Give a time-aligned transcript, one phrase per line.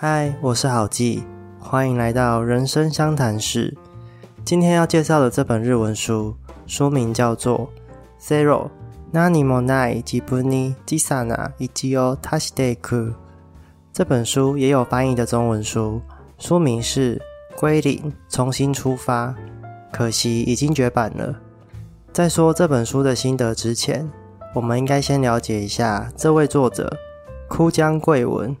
[0.00, 1.24] 嗨，我是好记，
[1.58, 3.76] 欢迎来到人生相谈室。
[4.44, 6.36] 今天要介绍的这本日文书，
[6.68, 7.68] 书名叫做
[8.24, 8.70] 《Zero
[9.12, 12.76] Nani mo nai jibuni jisana ichio tashiteku》。
[13.92, 16.00] 这本书也有翻译的中文书，
[16.38, 17.20] 书名是
[17.58, 19.26] 《归零，重新出发》，
[19.90, 21.34] 可惜已经绝版了。
[22.12, 24.08] 在说这本书的心得之前，
[24.54, 26.96] 我们应该先了解一下这位作者
[27.48, 28.56] 枯江贵文。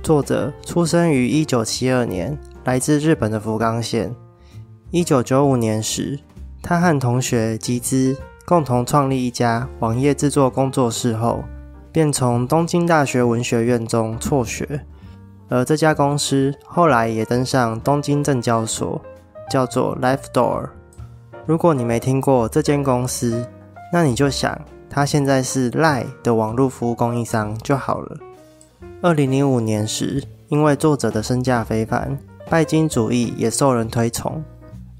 [0.00, 4.14] 作者出生于一九七二年，来自日本的福冈县。
[4.90, 6.18] 一九九五年时，
[6.62, 11.44] 他和同学吉兹共同创立一家网页制作工作室后，
[11.90, 14.84] 便从东京大学文学院中辍学。
[15.48, 19.00] 而这家公司后来也登上东京证交所，
[19.50, 20.70] 叫做 Life Door。
[21.46, 23.46] 如果你没听过这间公司，
[23.92, 28.16] 那你就想它现在是 Lie 的网络服务供应商就好了。
[29.04, 32.16] 二零零五年时，因为作者的身价非凡，
[32.48, 34.40] 拜金主义也受人推崇，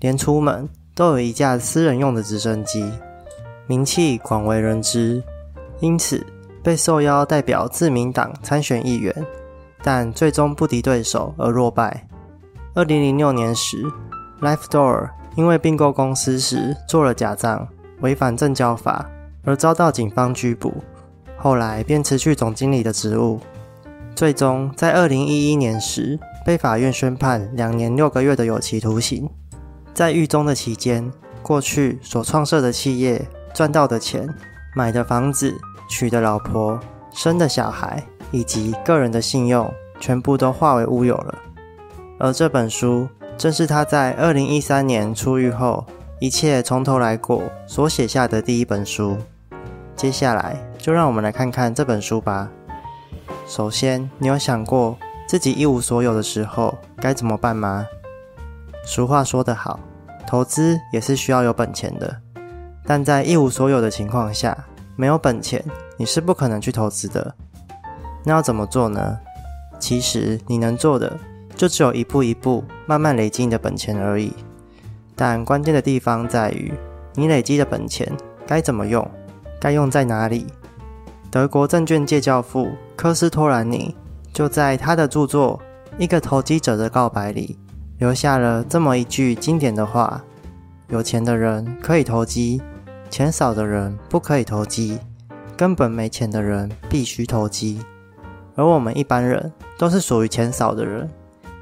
[0.00, 2.90] 连出门都有一架私人用的直升机，
[3.68, 5.22] 名气广为人知，
[5.78, 6.26] 因此
[6.64, 9.14] 被受邀代表自民党参选议员，
[9.84, 12.08] 但最终不敌对手而落败。
[12.74, 13.84] 二零零六年时
[14.40, 17.68] ，Life Door 因为并购公司时做了假账，
[18.00, 19.08] 违反证交法，
[19.44, 20.74] 而遭到警方拘捕，
[21.36, 23.38] 后来便辞去总经理的职务。
[24.14, 29.28] 最终在二零一一年时，被法院宣判两年六个月的有期徒刑。
[29.94, 31.10] 在狱中的期间，
[31.42, 33.20] 过去所创设的企业
[33.52, 34.28] 赚到的钱、
[34.76, 35.54] 买的房子、
[35.88, 36.78] 娶的老婆、
[37.10, 41.34] 生的小孩，以及个人的信用，全部都化为乌有了。
[42.18, 45.84] 而这本书，正是他在二零一三年出狱后，
[46.20, 49.16] 一切从头来过所写下的第一本书。
[49.96, 52.48] 接下来，就让我们来看看这本书吧。
[53.46, 57.86] 首先，你有想过自己一无所有的时候该怎么办吗？
[58.84, 59.78] 俗话说得好，
[60.26, 62.16] 投资也是需要有本钱的。
[62.84, 64.56] 但在一无所有的情况下，
[64.96, 65.62] 没有本钱，
[65.96, 67.34] 你是不可能去投资的。
[68.24, 69.18] 那要怎么做呢？
[69.78, 71.18] 其实你能做的，
[71.56, 74.32] 就只有一步一步慢慢累积你的本钱而已。
[75.14, 76.72] 但关键的地方在于，
[77.14, 78.10] 你累积的本钱
[78.46, 79.08] 该怎么用，
[79.60, 80.46] 该用在哪里？
[81.32, 83.96] 德国证券界教父科斯托兰尼
[84.34, 85.58] 就在他的著作
[85.98, 87.58] 《一个投机者的告白》里
[87.96, 90.22] 留下了这么一句经典的话
[90.92, 92.60] ：“有钱的人可以投机，
[93.08, 94.98] 钱少的人不可以投机，
[95.56, 97.80] 根本没钱的人必须投机。”
[98.54, 101.08] 而我们一般人都是属于钱少的人，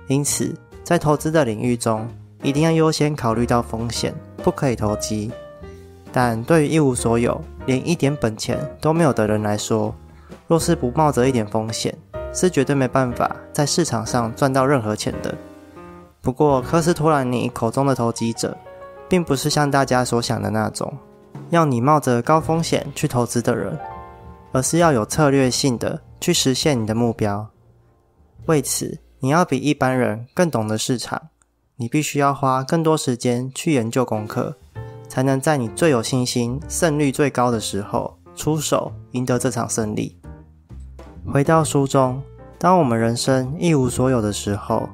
[0.09, 2.09] 因此在投资的领域中，
[2.43, 5.31] 一定要优先考虑到风险，不可以投机。
[6.11, 9.95] 但对于一无所有，连一点本钱都没有的人来说，
[10.49, 11.97] 若是不冒着一点风险，
[12.35, 15.33] 是绝对没办法在市场上赚到任何钱的。
[16.21, 18.57] 不过，科斯托兰尼口中的投机者，
[19.09, 20.93] 并不是像大家所想的那种
[21.51, 23.79] 要你冒着高风险去投资的人，
[24.51, 27.49] 而是要有策略性的去实现你的目标。
[28.47, 31.29] 为此，你要比一般人更懂得市场，
[31.77, 34.57] 你必须要花更多时间去研究功课。
[35.11, 40.17] 才能在你最有信心、胜率最高的时候出手，赢得这场胜利。
[41.27, 42.23] 回到书中，
[42.59, 44.89] 当我们人生一无所有的时候，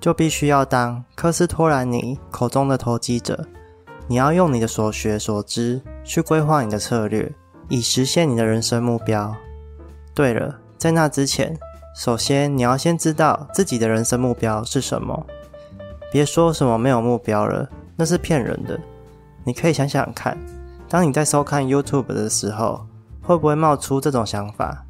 [0.00, 3.44] 就必须要当科斯托兰尼口中的投机者。
[4.06, 7.30] 你要用你的所学所知去规划你的策略，
[7.68, 9.36] 以实现你的人生目标。
[10.14, 11.54] 对了，在那之前，
[11.94, 15.26] 首先你要先知道自己的人生目标是什么。
[16.10, 18.80] 别说什么没有目标了，那是骗人的。
[19.48, 20.36] 你可以想想看，
[20.90, 22.86] 当你在收看 YouTube 的时候，
[23.22, 24.84] 会不会冒出这种想法？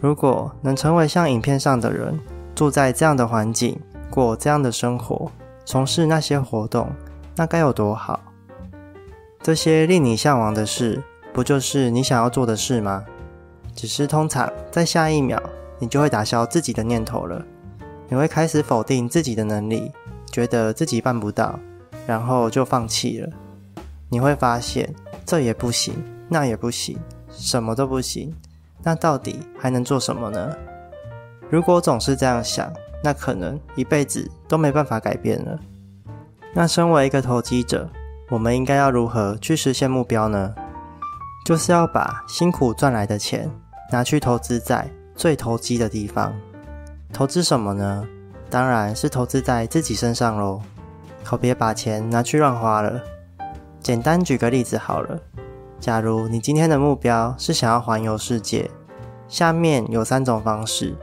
[0.00, 2.16] 如果能成为像影片上的人，
[2.54, 3.76] 住在这样的环境，
[4.08, 5.32] 过这样的生活，
[5.64, 6.88] 从事那些活动，
[7.34, 8.20] 那该有多好？
[9.42, 11.02] 这些令你向往的事，
[11.32, 13.02] 不就是你想要做的事吗？
[13.74, 15.42] 只是通常在下一秒，
[15.80, 17.44] 你就会打消自己的念头了。
[18.08, 19.90] 你会开始否定自己的能力，
[20.30, 21.58] 觉得自己办不到，
[22.06, 23.28] 然后就放弃了。
[24.10, 24.92] 你会发现，
[25.24, 25.94] 这也不行，
[26.28, 26.98] 那也不行，
[27.30, 28.34] 什么都不行。
[28.82, 30.54] 那到底还能做什么呢？
[31.48, 32.72] 如果总是这样想，
[33.02, 35.58] 那可能一辈子都没办法改变了。
[36.52, 37.88] 那身为一个投机者，
[38.28, 40.54] 我们应该要如何去实现目标呢？
[41.46, 43.50] 就是要把辛苦赚来的钱
[43.90, 46.34] 拿去投资在最投机的地方。
[47.12, 48.06] 投资什么呢？
[48.48, 50.60] 当然是投资在自己身上喽。
[51.22, 53.00] 可别把钱拿去乱花了。
[53.80, 55.18] 简单举个例子好了，
[55.78, 58.70] 假如你今天的目标是想要环游世界，
[59.26, 60.94] 下面有三种方式，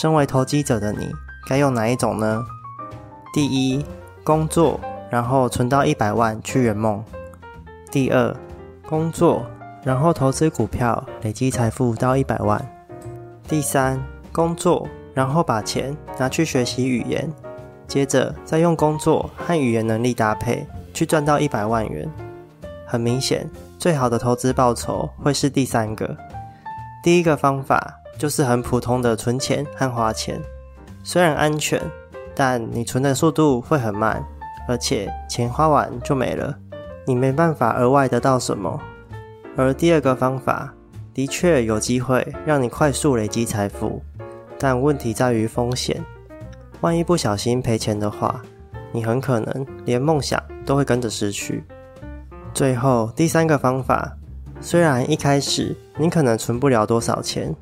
[0.00, 1.10] 身为投机者的你
[1.46, 2.42] 该用哪一种呢？
[3.34, 3.84] 第一，
[4.24, 4.80] 工作，
[5.10, 7.04] 然后存到一百万去圆梦；
[7.92, 8.34] 第二，
[8.88, 9.44] 工作，
[9.82, 12.58] 然后投资股票，累积财富到一百万；
[13.46, 17.30] 第三，工作，然后把钱拿去学习语言，
[17.86, 22.08] 接着再用工作和语言能力搭配，去赚到一百万元。
[22.86, 23.46] 很明显，
[23.78, 26.16] 最好的投资报酬会是第三个。
[27.02, 30.40] 第一个方法就是很普通的存钱和花钱，
[31.02, 31.80] 虽然安全，
[32.34, 34.24] 但你存的速度会很慢，
[34.68, 36.56] 而且钱花完就没了，
[37.06, 38.80] 你没办法额外得到什么。
[39.56, 40.72] 而第二个方法
[41.12, 44.02] 的确有机会让你快速累积财富，
[44.58, 46.02] 但问题在于风险。
[46.80, 48.42] 万一不小心赔钱的话，
[48.92, 51.64] 你很可能连梦想都会跟着失去。
[52.52, 54.16] 最后第三个方法，
[54.60, 57.54] 虽然一开始你可能存不了多少钱，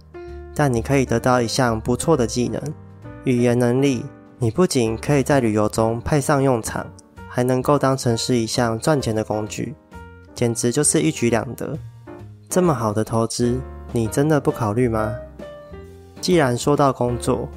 [0.55, 2.63] 但你可以得到一项不错的技能——
[3.25, 4.05] 语言能力。
[4.39, 6.85] 你不仅可以在旅游中派上用场，
[7.29, 9.75] 还能够当成是一项赚钱的工具，
[10.35, 11.79] 简直就是一举两得。
[12.49, 13.61] 这么好的投资，
[13.93, 15.15] 你真的不考虑吗？
[16.21, 17.49] 既然说到工作，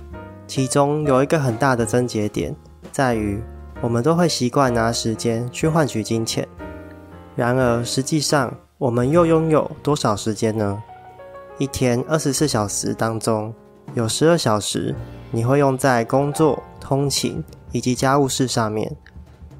[0.47, 2.55] 其中有一个很大的症结点，
[2.91, 3.41] 在于
[3.85, 6.47] 我们都会习惯拿时间去换取金钱。
[7.35, 10.81] 然而，实际上我们又拥有多少时间呢？
[11.59, 13.53] 一天二十四小时当中，
[13.93, 14.95] 有十二小时
[15.29, 17.43] 你会用在工作、通勤
[17.73, 18.97] 以及家务事上面，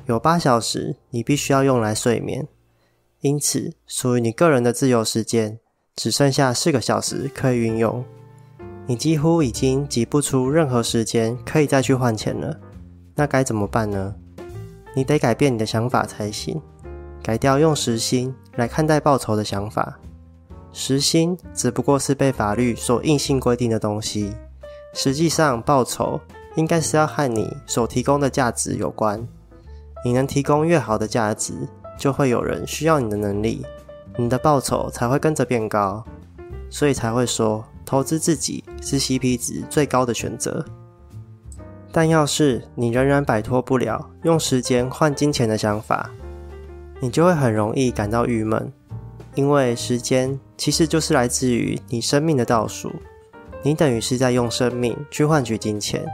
[0.08, 2.48] 有八小时你必须要用来睡眠。
[3.22, 5.60] 因此，属于你个人的自由时间
[5.96, 8.04] 只剩下四个小时可以运用。
[8.88, 12.60] 你几乎已经挤不出任何时间可以再去换钱了。
[13.16, 14.14] 那该怎么办呢？
[14.94, 16.62] 你得改变你的想法才行。
[17.24, 19.98] 改掉用时薪来看待报酬的想法，
[20.72, 24.34] 时薪只不过是被法律所硬性规定的东西，
[24.94, 26.22] 实际上报酬
[26.56, 29.28] 应该是要和你所提供的价值有关。
[30.04, 31.54] 你能提供越好的价值，
[31.98, 33.66] 就会有人需要你的能力，
[34.18, 36.06] 你的报酬才会跟着变高。
[36.70, 40.64] 所以才会说，投资自己是 CP 值最高的选择。
[41.96, 46.10] 但要是你仍然摆脱不了用时间换金钱的想法，
[47.00, 48.70] 你就会很容易感到郁闷，
[49.34, 52.92] 因为时间其实就是来自于你生命的倒数，
[53.64, 56.06] 你等于是在用生命去换取金钱，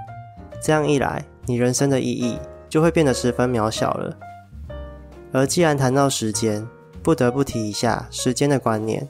[0.61, 2.37] 这样一来，你人生的意义
[2.69, 4.15] 就会变得十分渺小了。
[5.31, 6.67] 而既然谈到时间，
[7.01, 9.09] 不得不提一下时间的观念。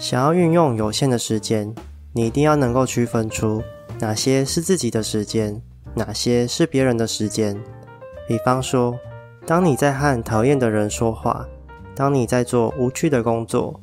[0.00, 1.72] 想要运用有限的时间，
[2.12, 3.62] 你一定要能够区分出
[4.00, 5.62] 哪些是自己的时间，
[5.94, 7.58] 哪些是别人的时间。
[8.26, 8.98] 比方说。
[9.44, 11.44] 当你在和讨厌的人说话，
[11.96, 13.80] 当你在做无趣的工作，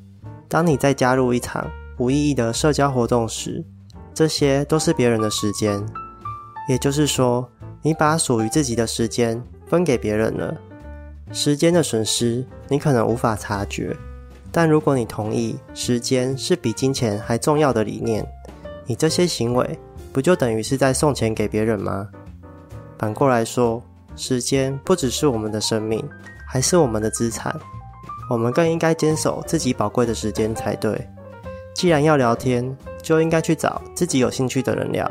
[0.48, 3.66] 当你在加入一场无意义的社交活动时，
[4.14, 5.86] 这些都是别人的时间。
[6.70, 7.46] 也就是说，
[7.82, 10.56] 你把属于自己的时间分给别人了。
[11.34, 13.94] 时间的损失，你可能无法察觉，
[14.54, 18.26] 但如果你同意时间是比金钱还重要的理念，
[18.86, 19.78] 你这些行为
[20.12, 22.08] 不就等于是在送钱给别人吗？
[22.98, 23.82] 反过来说。
[24.16, 26.04] 时间不只是我们的生命，
[26.46, 27.56] 还是我们的资产。
[28.30, 31.08] 我们更应该坚守自己宝贵的时间才对。
[31.74, 35.08] 既然要聊天，就应该去找自己有兴趣的人聊；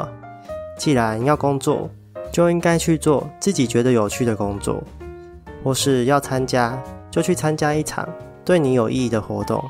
[0.77, 1.89] 既然要工作，
[2.31, 4.83] 就应该去做自己觉得有趣的工作。
[5.65, 6.79] 或是要参加，
[7.11, 8.07] 就去参加一场
[8.45, 9.65] 对你有意义的活动。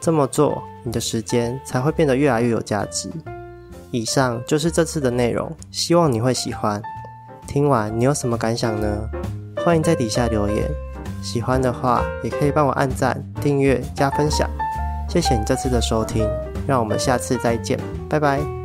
[0.00, 3.10] 这么做，你的时间才会变得越来越有价值。
[3.94, 6.82] 以上就是这次的内容，希望你会喜欢。
[7.46, 9.08] 听完你有什么感想呢？
[9.64, 10.68] 欢迎在底下留言。
[11.22, 14.50] 喜欢的话也可以帮我按赞、订阅、加分享。
[15.08, 16.28] 谢谢你这次的收听，
[16.66, 18.63] 让我们下次再见，拜拜。